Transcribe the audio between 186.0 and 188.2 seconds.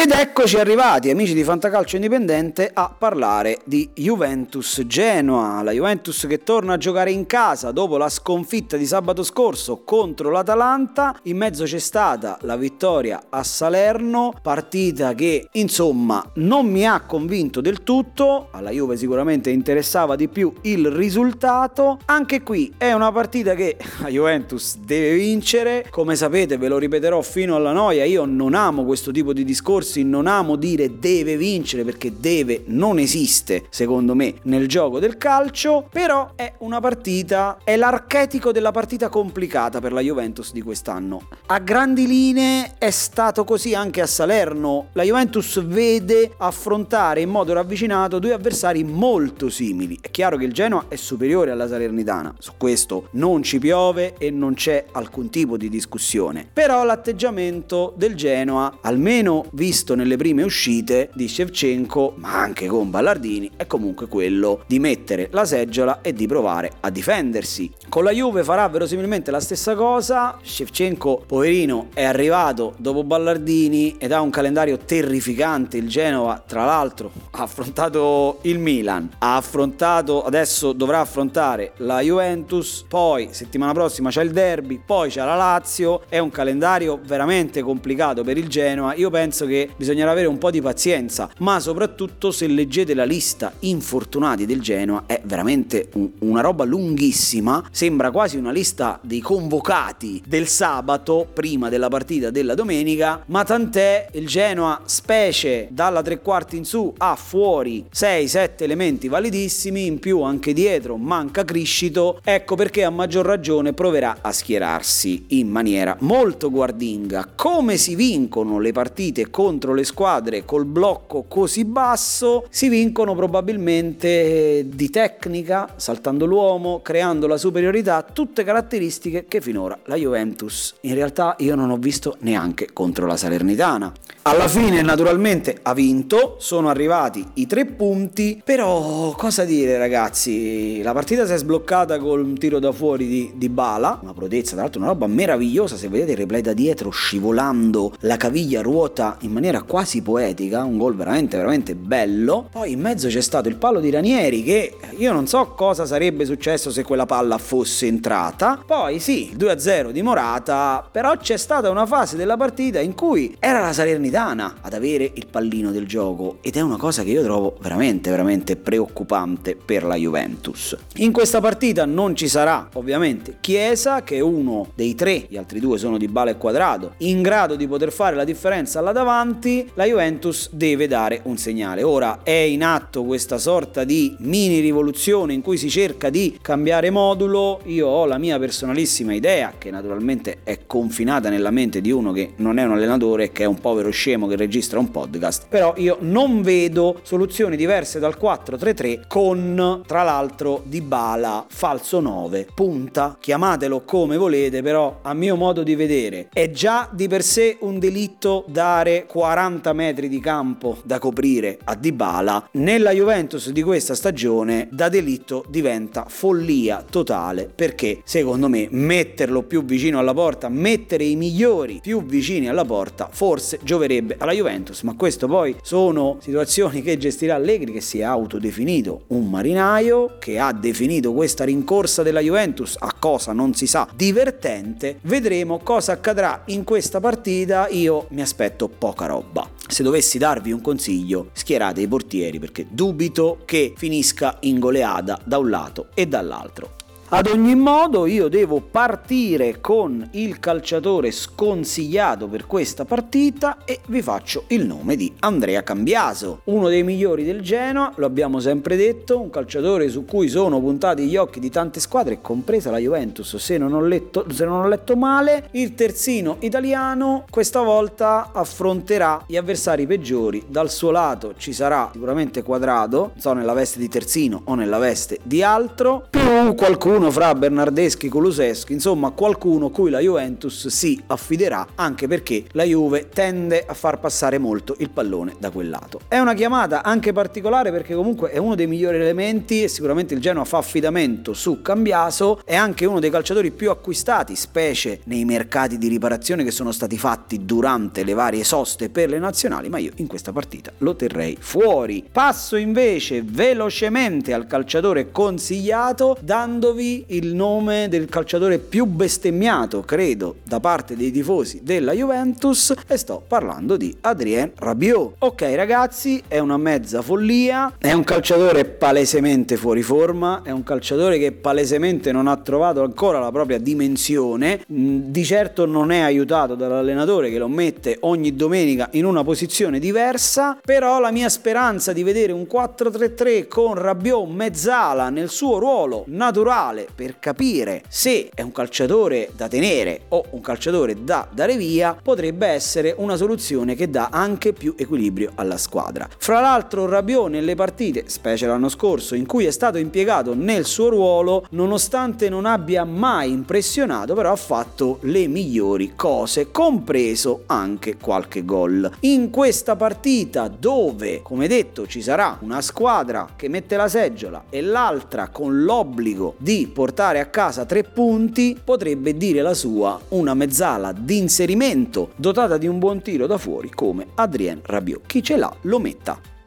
di cambiare modulo. Io ho la